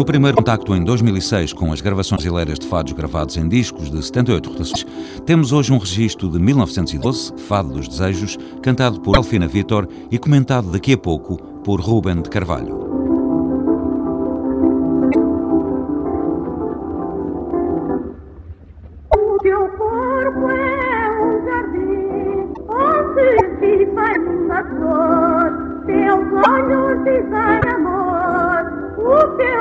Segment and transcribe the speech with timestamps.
[0.00, 4.02] No primeiro contacto em 2006 com as gravações brasileiras de fados gravados em discos de
[4.02, 4.86] 78 rotações,
[5.26, 10.70] temos hoje um registro de 1912, Fado dos Desejos, cantado por Elfina Vitor e comentado
[10.70, 12.89] daqui a pouco por Ruben de Carvalho.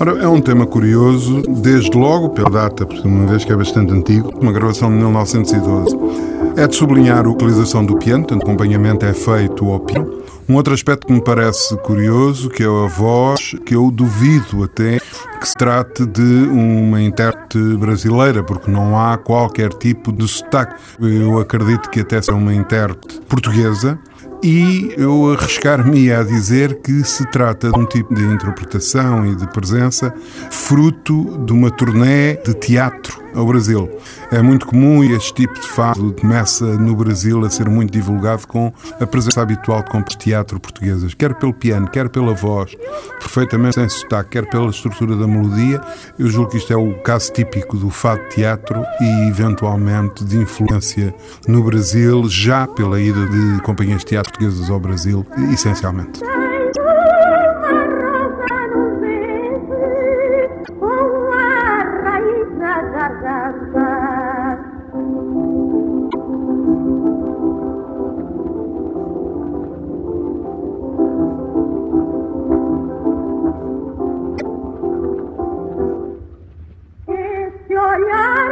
[0.00, 3.92] Ora, é um tema curioso, desde logo pela data, por uma vez que é bastante
[3.92, 5.96] antigo, uma gravação de 1912.
[6.56, 10.23] É de sublinhar a utilização do piano, tanto acompanhamento é feito ao piano.
[10.46, 14.98] Um outro aspecto que me parece curioso, que é a voz, que eu duvido até
[15.40, 20.74] que se trate de uma intérprete brasileira, porque não há qualquer tipo de sotaque.
[21.00, 23.98] Eu acredito que até seja uma intérprete portuguesa,
[24.42, 29.46] e eu arriscar-me a dizer que se trata de um tipo de interpretação e de
[29.46, 30.12] presença
[30.50, 33.90] fruto de uma turnê de teatro ao Brasil.
[34.30, 38.72] É muito comum este tipo de fado começa no Brasil a ser muito divulgado com
[39.00, 42.74] a presença habitual de compras de teatro portuguesas, quer pelo piano, quer pela voz,
[43.18, 45.80] perfeitamente sem sotaque, quer pela estrutura da melodia.
[46.18, 51.14] Eu julgo que isto é o caso típico do fado teatro e, eventualmente, de influência
[51.46, 56.20] no Brasil, já pela ida de companhias de teatro portuguesas ao Brasil, essencialmente.